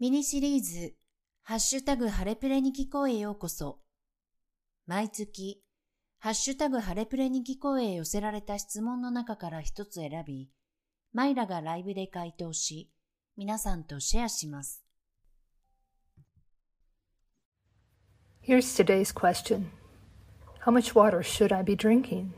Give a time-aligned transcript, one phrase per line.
[0.00, 0.94] ミニシリーズ、
[1.42, 3.80] ハッシュタグハレプレに聞こえようこそ。
[4.86, 5.62] 毎月、
[6.18, 10.48] ハッシュタグハレプレに聞こえへ寄せられた質問の中から一つ選び、
[11.12, 12.90] マイラがライブで回答し、
[13.36, 14.82] 皆さんとシェアします。
[18.42, 19.66] Here's today's question.
[20.64, 22.30] How much water should I be drinking?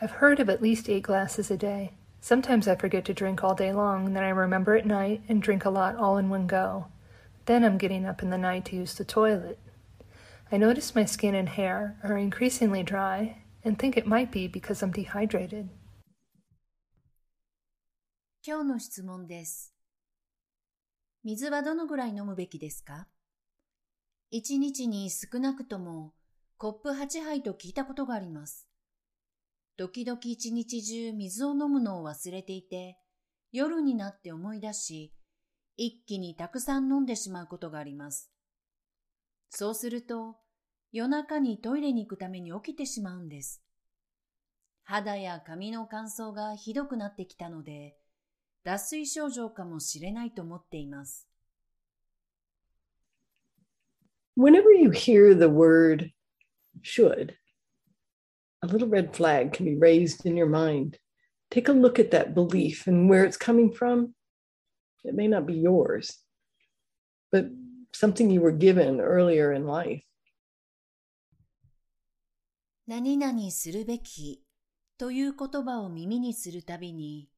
[0.00, 1.94] I've heard of at least eight glasses a day.
[2.20, 5.64] Sometimes I forget to drink all day long, then I remember at night and drink
[5.64, 6.86] a lot all in one go.
[7.48, 9.58] Then I'm getting up in the night to use the toilet.
[10.52, 14.82] I notice my skin and hair are increasingly dry and think it might be because
[14.82, 15.70] I'm dehydrated.
[18.46, 19.74] 今日の質問です。
[21.24, 23.08] 水はどのぐらい飲むべきですか
[24.30, 26.12] 一日に少なくとも
[26.58, 28.68] コップ8杯と聞いたことがあります。
[29.78, 32.98] 時々一日中水を飲むのを忘れていて、
[33.52, 35.14] 夜になって思い出し、
[35.78, 38.32] 一気にたくさん飲んでしまうことがあります。
[39.48, 40.36] そうすると、
[40.90, 43.62] 夜中にトイレに行くために起きてしまうんです。
[44.82, 47.96] 肌や髪の乾燥がひどくなってきたので、
[48.64, 51.28] 脱水症状かもしれないと思っています。
[54.36, 56.10] Whenever you hear the word
[56.82, 57.34] should,
[58.62, 60.98] a little red flag can be raised in your mind.
[61.50, 64.14] Take a look at that belief and where it's coming from
[65.08, 66.22] It may not be yours,
[67.32, 67.50] but
[67.92, 70.02] something you were given earlier in life.
[72.86, 74.42] 何々するべき
[74.98, 77.28] という言葉を耳にするたびに、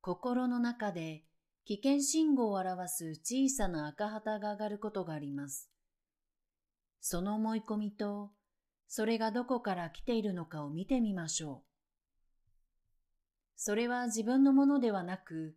[0.00, 1.24] 心の中で
[1.64, 5.70] 危険信号を表す小さな赤旗が上がることがあります。
[7.00, 8.30] その思い込みと、
[8.88, 11.70] それがどこから来ているのかを見てみましょう。
[13.56, 15.54] それは自分のものではなく、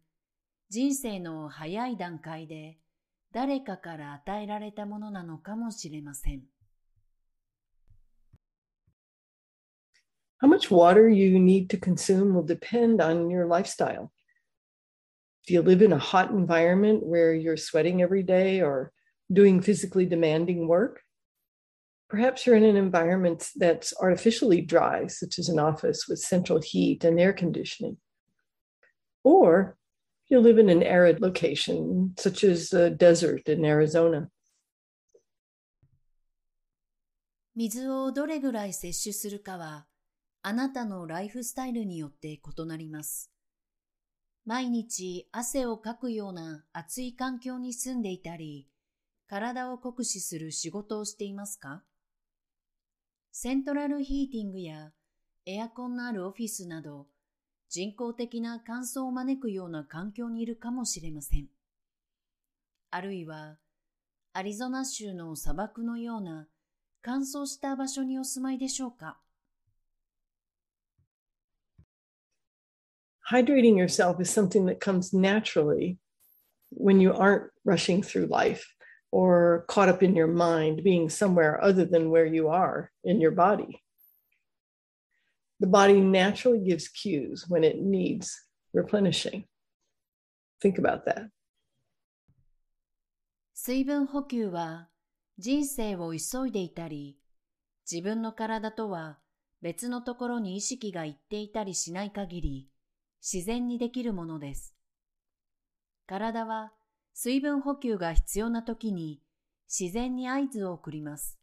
[0.73, 2.79] 人生の早い段階で
[3.33, 6.43] 誰かから与えられたものなのかもしれません。
[10.41, 14.13] How much water you need to consume will depend on your lifestyle.
[15.45, 18.93] If you live in a hot environment where you're sweating every day or
[19.33, 21.01] doing physically demanding work,
[22.09, 27.03] perhaps you're in an environment that's artificially dry, such as an office with central heat
[27.05, 27.97] and air conditioning.
[29.25, 29.77] Or
[30.30, 34.30] you live in an arid location, such as a desert in Arizona.
[37.56, 39.86] 水をどれぐらい摂取するかは、
[40.42, 43.32] あなたのライフスタイルによって異なります。
[44.46, 48.68] 毎日汗をかくような暑い環境に住んでいたり、
[49.30, 51.84] 体を酷使する仕事をしていますか？
[53.32, 54.92] セントラルヒーティングや
[55.46, 57.08] エアコンのあるオフィスなど、
[57.74, 61.48] 人工的な乾燥を招くような環境にいるかもしれません。
[62.92, 63.58] あるいは、
[64.32, 66.46] アリゾナ州の砂漠のような
[67.02, 69.18] 乾燥した場所にお住まいでしょうか
[73.32, 75.98] Hydrating yourself is something that comes naturally
[76.70, 78.64] when you aren't rushing through life
[79.12, 83.32] or caught up in your mind being somewhere other than where you are in your
[83.32, 83.84] body.
[85.64, 88.38] The body naturally gives cues when it needs
[88.74, 89.46] replenishing.
[90.62, 91.30] Think about that.
[93.54, 94.90] 水分補給は
[95.38, 97.18] 人生を急いでいたり、
[97.90, 99.20] 自分の体とは
[99.62, 102.70] 別のところに意識がいっていたりしない限り、
[103.22, 104.76] 自然にできるものです。
[106.08, 106.74] 体は
[107.14, 109.22] 水分補給が必要な時に
[109.70, 111.40] 自然に合図を送ります。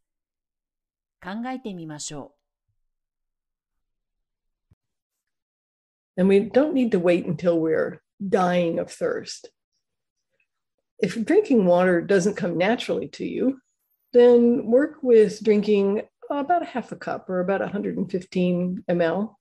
[1.22, 2.39] 考えてみましょう。
[6.20, 9.48] And we don't need to wait until we're dying of thirst.
[10.98, 13.58] If drinking water doesn't come naturally to you,
[14.12, 19.34] then work with drinking about a half a cup or about 115 ml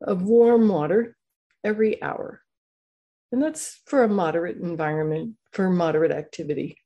[0.00, 1.14] of warm water
[1.62, 2.40] every hour.
[3.30, 6.78] And that's for a moderate environment, for moderate activity.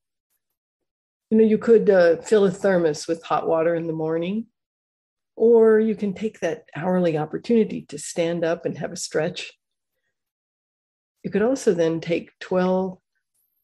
[1.30, 4.46] You know, you could uh, fill a thermos with hot water in the morning
[5.37, 9.51] or you can take that hourly opportunity to stand up and have a stretch.
[11.23, 12.97] You could also then take 12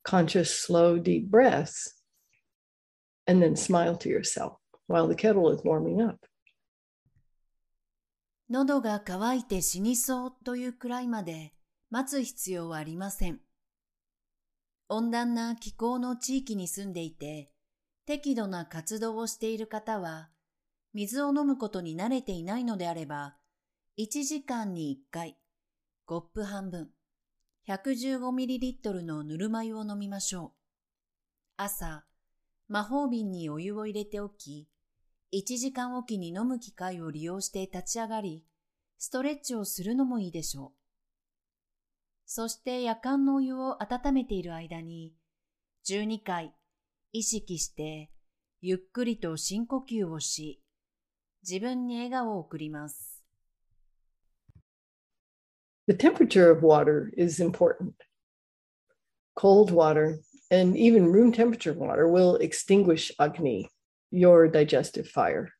[0.04, 1.94] conscious, slow, deep breaths
[3.28, 4.58] and then smile to yourself
[4.88, 6.26] while the kettle is warming up.
[8.50, 11.54] 喉が渇いて死にそうというくらいまで
[11.92, 13.40] 待つ必要はありません。
[14.88, 17.52] 温暖な気候の地域に住んでいて、
[18.08, 20.30] 適度な活動をしている方は、
[20.95, 23.37] 水を飲むことに慣れていないのであれば、
[23.99, 25.37] 1時間に1回、
[26.07, 26.91] コップ半分、
[27.69, 30.53] 115ml のぬるま湯を飲みましょう。
[31.57, 32.05] 朝、
[32.69, 34.69] 魔法瓶にお湯を入れておき、
[35.33, 38.45] 1時間おきに飲む機会を利用して立ち上がり、
[38.99, 40.73] ストレッチをするのもいいでしょう。
[42.25, 45.13] そして夜間のお湯を温めている間に、
[45.89, 46.55] 12回
[47.13, 48.11] 意識して
[48.61, 50.64] ゆっくりと深呼吸をし、
[51.47, 53.23] 自分に笑顔を送ります。
[55.87, 57.93] The temperature of water is important.
[59.35, 60.21] Cold water
[60.51, 63.69] and even room temperature water will extinguish Agni,
[64.11, 65.51] your digestive fire.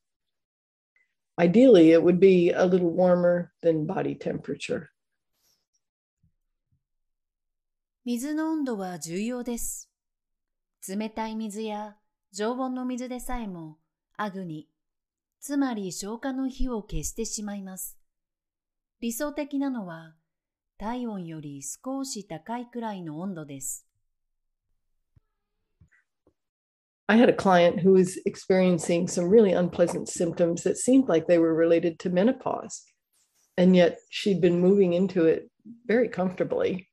[1.39, 4.89] Ideally, it would be a little warmer than body temperature.
[8.07, 9.91] 水の温度は重要です。
[10.89, 11.97] 冷たい水や
[12.33, 13.79] 常温の水でさえも
[14.17, 14.69] アグニ、
[15.44, 17.98] つまり消化の火を消してしまいます。
[19.02, 20.16] 理想的なのは
[20.78, 23.86] 体温より少し高いくらいの温度です。
[27.08, 31.56] I had a client who was experiencing some really unpleasant symptoms that seemed like they were
[31.56, 32.84] related to menopause.
[33.58, 35.50] And yet she'd been moving into it
[35.88, 36.88] very comfortably.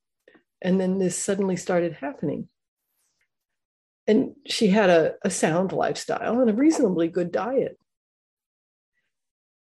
[0.63, 2.49] And then this suddenly started happening.
[4.07, 7.79] And she had a, a sound lifestyle and a reasonably good diet.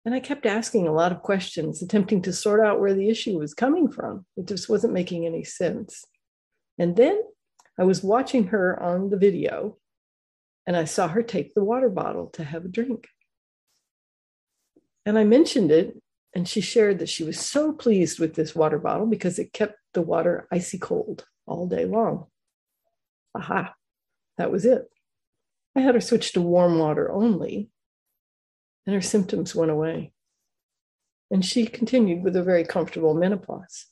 [0.05, 3.39] And I kept asking a lot of questions, attempting to sort out where the issue
[3.39, 4.27] was coming from.
[4.37, 6.05] It just wasn't making any sense.
[6.79, 7.21] And then
[7.79, 9.79] I was watching her on the video
[10.67, 13.09] and I saw her take the water bottle to have a drink.
[15.07, 16.01] And I mentioned it,
[16.35, 19.77] and she shared that she was so pleased with this water bottle because it kept
[19.93, 22.27] the water icy cold all day long.
[23.35, 23.75] Aha,
[24.39, 24.89] that was it.
[25.77, 27.69] I had her switch to warm water only,
[28.87, 30.13] and her symptoms went away.
[31.31, 33.91] And she continued with a very comfortable menopause.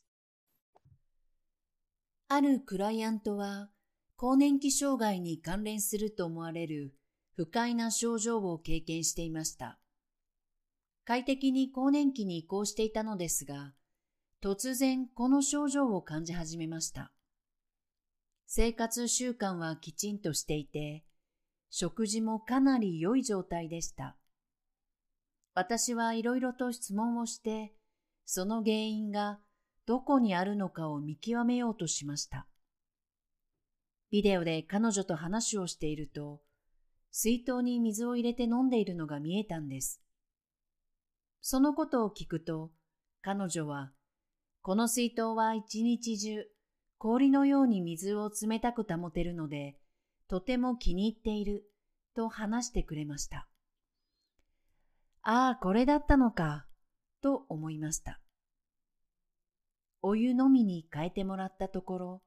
[2.29, 3.69] あるクライアントは
[4.17, 6.95] 更年期障害に関連すると思われる
[7.35, 9.79] 不快な症状を経験していました。
[11.05, 13.75] 快適に更年期に移行していたのですが、
[14.43, 17.13] 突然この症状を感じ始めました。
[18.47, 21.05] 生活習慣はきちんとしていて、
[21.71, 24.17] 食事もかなり良い状態でした。
[25.55, 27.75] 私はいろいろと質問をして、
[28.25, 29.39] その原因が
[29.87, 32.47] どこにあるのかを見極めようとしました。
[34.11, 36.41] ビデオで彼女と話をしていると、
[37.11, 40.01] 水筒に水を入れて飲んでいるのが見えたんです。
[41.41, 42.71] そのことを聞くと、
[43.21, 43.93] 彼女は、
[44.63, 46.47] この水筒は一日中、
[46.99, 49.77] 氷のように水を冷たく保てるので、
[50.29, 51.65] とても気に入っている、
[52.15, 53.49] と話してくれました。
[55.25, 56.67] ああ、これだったのか、
[57.23, 58.21] と思いました。
[60.03, 62.23] お湯のみに変えてもらったところ、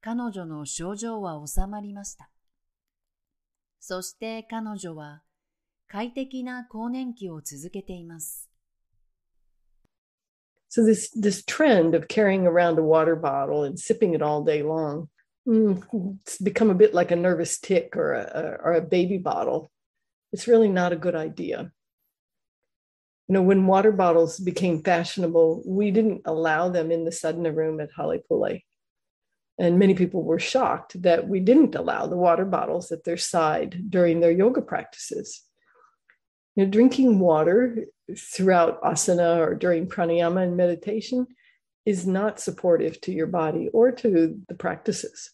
[0.00, 2.30] 彼女の症状は収まりました。
[3.80, 5.22] そして彼女は
[5.88, 8.48] 快適な更年期を続けています。
[10.68, 15.08] So this this trend of carrying around a water bottle and sipping it all day long,
[15.46, 19.70] it's become a bit like a nervous tick or a, or a baby bottle.
[20.32, 21.72] It's really not a good idea.
[23.27, 27.79] you know, when water bottles became fashionable, we didn't allow them in the sadhana room
[27.79, 28.61] at Halepule.
[29.57, 33.83] And many people were shocked that we didn't allow the water bottles at their side
[33.89, 35.43] during their yoga practices.
[36.55, 37.85] You know, drinking water
[38.17, 41.27] throughout asana or during pranayama and meditation
[41.85, 45.31] is not supportive to your body or to the practices.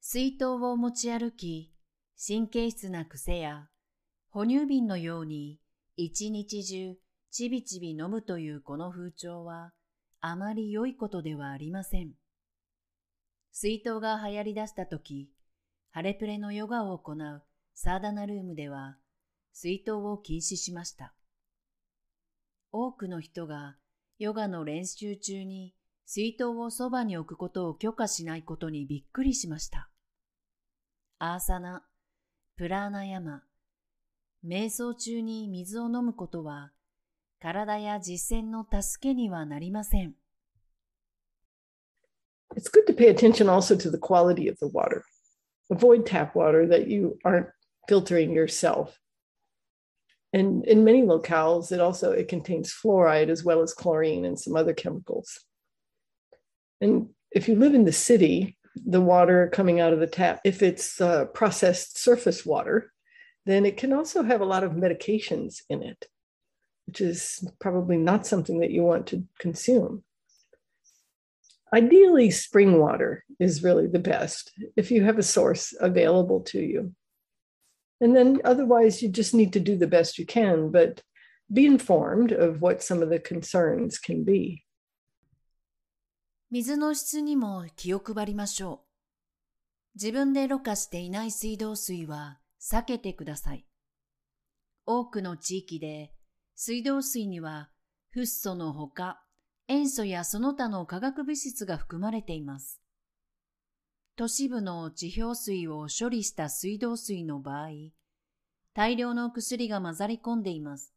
[0.00, 1.72] 水筒を持ち歩き、
[2.16, 3.68] 神経質な癖や
[4.33, 5.59] 哺乳瓶のように
[5.97, 6.95] 一日中
[7.31, 9.73] ちびちび飲むというこの風潮は
[10.21, 12.11] あまり良いことではありません。
[13.51, 15.29] 水筒が流行り出した時、
[15.89, 18.95] ハレプレのヨガを行うサーダナルームでは
[19.51, 21.13] 水筒を禁止しました。
[22.71, 23.75] 多くの人が
[24.17, 25.73] ヨガの練習中に
[26.05, 29.89] 水筒をそばに置くことを許可しないことにびっくりしました。
[31.19, 31.83] アーサナ、
[32.55, 33.43] プラーナヤマ、
[34.44, 36.72] 瞑想中に水を飲むことは、
[37.40, 40.14] 体や実践の助けにはなりません。
[42.54, 45.04] It's good to pay attention also to the quality of the water.
[45.70, 47.48] Avoid tap water that you aren't
[47.88, 48.98] filtering yourself.
[50.32, 54.56] And in many locales, it also it contains fluoride as well as chlorine and some
[54.56, 55.44] other chemicals.
[56.80, 60.62] And if you live in the city, the water coming out of the tap, if
[60.62, 62.92] it's uh, processed surface water,
[63.46, 66.06] then it can also have a lot of medications in it,
[66.86, 70.02] which is probably not something that you want to consume.
[71.72, 76.92] Ideally, spring water is really the best if you have a source available to you.
[78.00, 81.02] And then otherwise, you just need to do the best you can, but
[81.52, 84.62] be informed of what some of the concerns can be.
[86.48, 88.86] 水の質にも気を配りましょう。
[89.96, 93.65] 自分でろ過していない水道水は 避けてください。
[94.85, 96.13] 多くの地域で
[96.55, 97.69] 水道水には
[98.11, 99.23] フッ素のほか
[99.67, 102.81] 塩素やその他の化学物質が含まれています。
[104.17, 107.69] 都市部の地表水を処理した水道水の場合、
[108.73, 110.93] 大量の薬が混ざり込んでいます。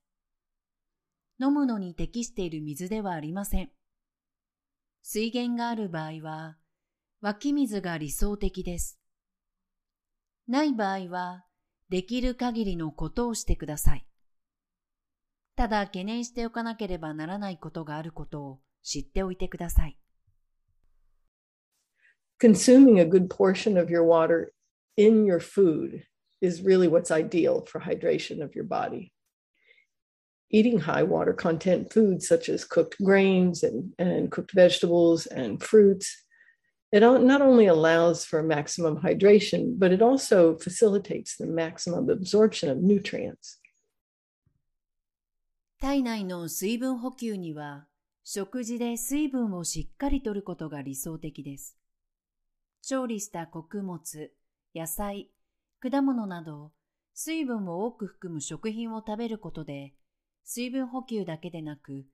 [1.41, 3.71] 飲むのに適している水ではありません。
[5.03, 6.57] 水源がある場合は、
[7.21, 8.99] 湧き水が理想的です。
[10.49, 11.45] ない場合は、
[11.95, 14.05] できる限りのことをしてください。
[15.55, 19.97] ただ懸念しておかなければならないことがあることを知っておいてください。
[22.43, 24.51] Consuming a good portion of your water
[24.97, 26.03] in your food
[26.41, 29.13] is really what's ideal for hydration of your body.
[30.51, 36.24] Eating high water content foods such as cooked grains and, and cooked vegetables and fruits,
[36.95, 42.79] it not only allows for maximum hydration, but it also facilitates the maximum absorption of
[42.79, 43.59] nutrients.
[45.81, 47.89] 体内の水分補給には、
[48.23, 51.77] 食事で水分をしっかりとることが理想的です。
[52.81, 54.33] 調理した穀物、
[54.75, 55.31] 野菜、
[55.81, 56.73] 果物など、
[57.13, 59.95] 水分を多く含む食品を食べることで、
[60.45, 62.07] 水分補給だけでなく、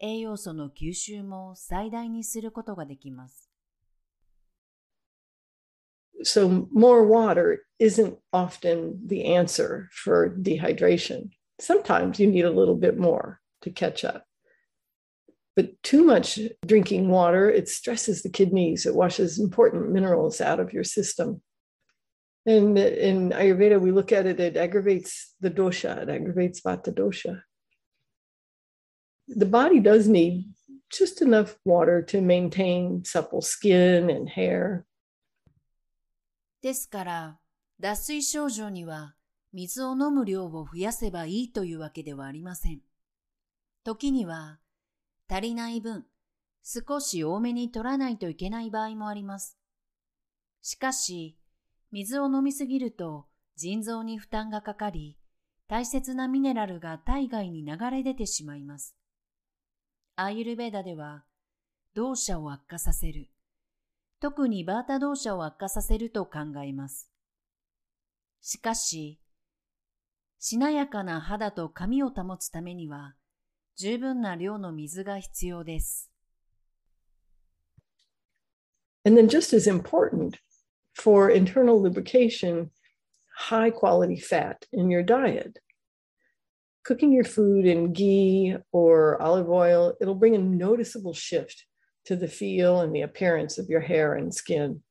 [0.00, 3.51] 栄養素の吸収も最大にすることができます。
[6.22, 11.30] So, more water isn't often the answer for dehydration.
[11.60, 14.24] Sometimes you need a little bit more to catch up.
[15.54, 20.72] But too much drinking water, it stresses the kidneys, it washes important minerals out of
[20.72, 21.42] your system.
[22.46, 27.42] And in Ayurveda, we look at it, it aggravates the dosha, it aggravates vata dosha.
[29.28, 30.52] The body does need
[30.90, 34.84] just enough water to maintain supple skin and hair.
[36.62, 37.38] ですから、
[37.80, 39.16] 脱水症状には
[39.52, 42.80] 水を飲む量を増やせばいいというわけではありません。
[43.84, 44.60] 時には、
[45.28, 46.06] 足りない分、
[46.62, 49.58] 少し多めに取らないといけない場合もあります。
[50.60, 51.36] しかし、
[51.90, 53.26] 水を飲みすぎると
[53.56, 55.18] 腎臓に負担がかかり、
[55.66, 58.94] 大切なミネラルが体外に流れ出てしまいます。
[60.14, 61.24] アーユルベーダでは、
[61.94, 63.31] 動作を悪化させる。
[64.22, 67.10] 特にバータ動作を悪化させると考えます。
[68.40, 69.18] しかし、
[70.38, 73.16] しなやかな肌と髪を保つためには、
[73.76, 76.12] 十分な量の水が必要です。
[79.04, 80.38] And then, just as important
[80.94, 82.70] for internal lubrication,
[83.50, 85.54] high quality fat in your diet.
[86.84, 91.66] Cooking your food in ghee or olive oil, it'll bring a noticeable shift
[92.05, 94.81] to the feel and the appearance of your hair and skin.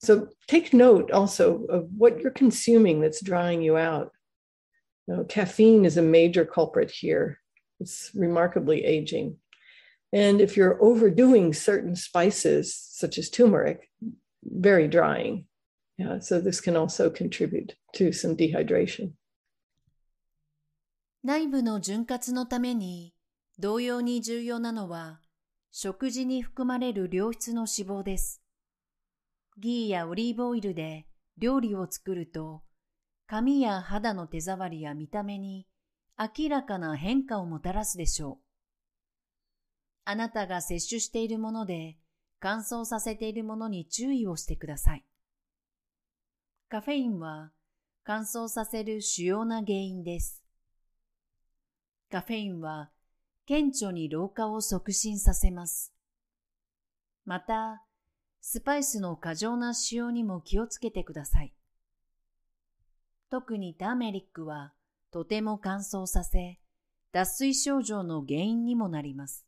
[0.00, 4.10] So take note also of what you're consuming that's drying you out.
[5.06, 7.38] You know, caffeine is a major culprit here.
[7.78, 9.36] It's remarkably aging.
[10.12, 13.88] And if you're overdoing certain spices, such as turmeric,
[14.44, 15.46] very drying.
[15.98, 19.12] Yeah, so this can also contribute to some dehydration.
[21.24, 23.14] 内部の潤滑のために
[23.59, 25.19] 同様に重要なのは
[25.71, 28.43] 食事に含まれる良質の脂肪です。
[29.57, 31.07] ギーやオリーブオイルで
[31.39, 32.61] 料理を作ると、
[33.25, 35.65] 髪や肌の手触りや見た目に
[36.19, 38.37] 明らかな変化をもたらすでしょう。
[40.05, 41.97] あなたが摂取しているもので
[42.39, 45.03] 乾燥させているものに注意をしてください。
[46.69, 47.51] カフェインは
[48.03, 50.43] 乾燥させる主要な原因です。
[52.11, 52.91] カフェインは
[53.47, 55.93] 顕著に老化を促進させます。
[57.23, 57.81] また、
[58.41, 61.53] スパイスの過剰な使用にも気をつけてください。
[63.29, 64.73] 特にターメリックは
[65.11, 66.59] とても乾燥させ、
[67.13, 69.45] 脱水症状の原因にもなります。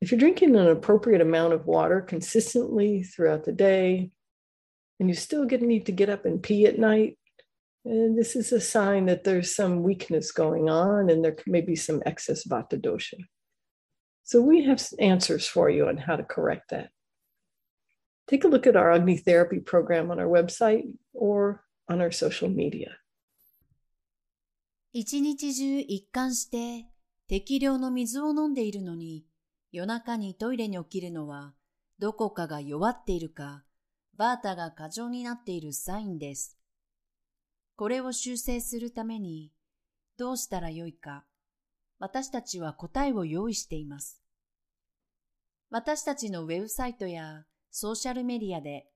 [0.00, 4.12] If you're drinking an appropriate amount of water consistently throughout the day,
[5.00, 7.16] and you still get, need to get up and pee at night,
[7.85, 11.75] and this is a sign that there's some weakness going on and there may be
[11.75, 13.17] some excess vata dosha.
[14.23, 16.91] So we have answers for you on how to correct that.
[18.27, 22.49] Take a look at our Agni Therapy program on our website or on our social
[22.49, 22.97] media.
[24.93, 26.85] 一日中一貫して
[27.27, 29.25] 適量の水を飲んでいるのに
[29.71, 31.53] 夜中にトイレに起きるのは、
[31.97, 33.63] どこかが弱っているか、
[34.17, 36.57] バータが過剰になっているサインです。
[37.76, 39.52] これを修正するために、
[40.16, 41.26] どうしたらよいか、
[41.98, 44.22] 私たちは答えを用意しています。
[45.70, 48.86] 私たちのウェブサイトやソーシャルメディアで、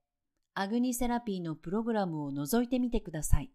[0.55, 3.51] アグニセラピーのプログラムを覗いてみてください。